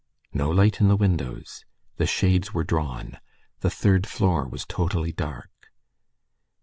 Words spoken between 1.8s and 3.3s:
the shades were drawn;